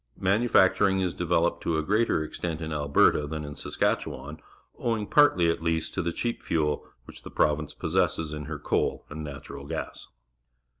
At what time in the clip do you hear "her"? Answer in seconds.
8.45-8.57